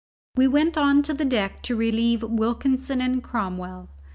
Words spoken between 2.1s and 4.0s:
Wilkinson and Cromwell.